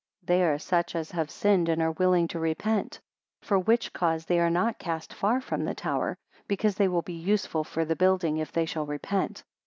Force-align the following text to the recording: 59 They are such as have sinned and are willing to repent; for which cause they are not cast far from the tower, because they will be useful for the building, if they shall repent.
59 0.21 0.39
They 0.39 0.43
are 0.49 0.57
such 0.57 0.95
as 0.95 1.11
have 1.11 1.29
sinned 1.29 1.69
and 1.69 1.79
are 1.79 1.91
willing 1.91 2.27
to 2.29 2.39
repent; 2.39 2.99
for 3.43 3.59
which 3.59 3.93
cause 3.93 4.25
they 4.25 4.39
are 4.39 4.49
not 4.49 4.79
cast 4.79 5.13
far 5.13 5.39
from 5.39 5.63
the 5.63 5.75
tower, 5.75 6.17
because 6.47 6.73
they 6.73 6.87
will 6.87 7.03
be 7.03 7.13
useful 7.13 7.63
for 7.63 7.85
the 7.85 7.95
building, 7.95 8.37
if 8.37 8.51
they 8.51 8.65
shall 8.65 8.87
repent. 8.87 9.43